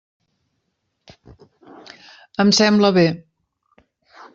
Em 2.45 2.57
sembla 2.63 2.95
bé. 3.01 3.09